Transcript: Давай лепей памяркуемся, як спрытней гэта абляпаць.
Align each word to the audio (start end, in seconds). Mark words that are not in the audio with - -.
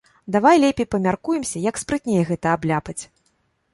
Давай 0.35 0.61
лепей 0.63 0.87
памяркуемся, 0.93 1.61
як 1.69 1.79
спрытней 1.83 2.25
гэта 2.31 2.57
абляпаць. 2.59 3.01